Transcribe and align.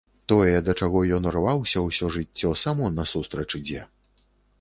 Тое, 0.31 0.53
да 0.67 0.73
чаго 0.85 1.01
ён 1.17 1.27
рваўся 1.35 1.83
ўсё 1.87 2.09
жыццё, 2.15 2.55
само 2.63 2.89
насустрач 2.97 3.47
ідзе. 3.61 3.83